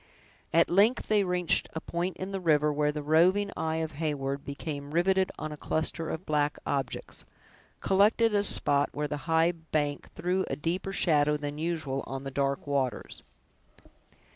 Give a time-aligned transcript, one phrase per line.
[0.51, 4.43] At length they reached a point in the river where the roving eye of Heyward
[4.43, 7.23] became riveted on a cluster of black objects,
[7.81, 12.23] collected at a spot where the high bank threw a deeper shadow than usual on
[12.23, 13.21] the dark waters.